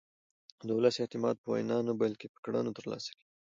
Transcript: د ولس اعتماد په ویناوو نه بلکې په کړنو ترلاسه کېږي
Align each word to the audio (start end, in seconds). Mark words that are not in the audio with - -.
د 0.65 0.69
ولس 0.77 0.95
اعتماد 0.99 1.35
په 1.39 1.47
ویناوو 1.51 1.87
نه 1.89 1.93
بلکې 2.01 2.25
په 2.33 2.39
کړنو 2.45 2.75
ترلاسه 2.77 3.11
کېږي 3.17 3.35